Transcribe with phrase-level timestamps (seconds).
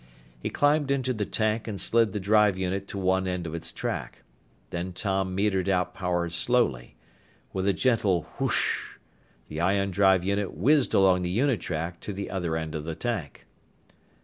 [0.39, 3.71] He climbed into the tank and slid the drive unit to one end of its
[3.71, 4.23] track.
[4.71, 6.95] Then Tom metered out power slowly.
[7.53, 8.97] With a gentle whoosh,
[9.47, 13.45] the ion drive unit whizzed along the unitrack to the other end of the tank.